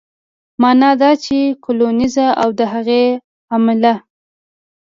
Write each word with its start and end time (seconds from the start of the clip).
معنا 0.61 0.91
دا 1.01 1.11
چې 1.23 1.37
کولینز 1.63 2.15
او 2.41 2.49
د 2.59 2.61
هغې 2.73 3.03
عمله 3.53 3.93